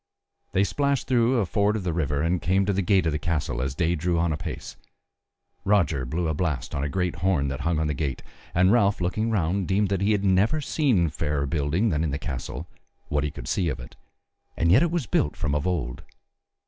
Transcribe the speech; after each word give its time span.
They 0.53 0.63
splashed 0.63 1.05
through 1.05 1.37
a 1.37 1.45
ford 1.45 1.75
of 1.75 1.83
the 1.83 1.93
river 1.93 2.23
and 2.23 2.41
came 2.41 2.65
to 2.65 2.73
the 2.73 2.81
gate 2.81 3.05
of 3.05 3.11
the 3.11 3.19
castle 3.19 3.61
as 3.61 3.75
day 3.75 3.93
drew 3.93 4.17
on 4.17 4.33
apace; 4.33 4.75
Roger 5.63 6.05
blew 6.07 6.27
a 6.27 6.33
blast 6.33 6.73
on 6.73 6.83
a 6.83 6.89
great 6.89 7.17
horn 7.17 7.49
that 7.49 7.59
hung 7.59 7.77
on 7.77 7.85
the 7.85 7.93
gate, 7.93 8.23
and 8.55 8.71
Ralph 8.71 8.99
looking 8.99 9.29
round 9.29 9.67
deemed 9.67 9.91
he 10.01 10.13
had 10.13 10.23
never 10.23 10.59
seen 10.59 11.09
fairer 11.09 11.45
building 11.45 11.89
than 11.89 12.03
in 12.03 12.09
the 12.09 12.17
castle, 12.17 12.65
what 13.09 13.23
he 13.23 13.29
could 13.29 13.47
see 13.47 13.69
of 13.69 13.79
it, 13.79 13.95
and 14.57 14.71
yet 14.71 14.81
it 14.81 14.89
was 14.89 15.05
built 15.05 15.35
from 15.35 15.53
of 15.53 15.67
old. 15.67 16.01